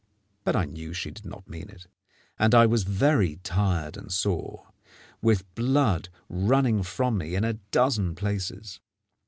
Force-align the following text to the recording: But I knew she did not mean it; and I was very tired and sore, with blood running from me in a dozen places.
But 0.43 0.55
I 0.55 0.65
knew 0.65 0.93
she 0.95 1.11
did 1.11 1.25
not 1.27 1.47
mean 1.47 1.69
it; 1.69 1.85
and 2.39 2.55
I 2.55 2.65
was 2.65 2.85
very 2.85 3.35
tired 3.43 3.95
and 3.95 4.11
sore, 4.11 4.69
with 5.21 5.53
blood 5.53 6.09
running 6.27 6.81
from 6.81 7.19
me 7.19 7.35
in 7.35 7.43
a 7.43 7.53
dozen 7.53 8.15
places. 8.15 8.79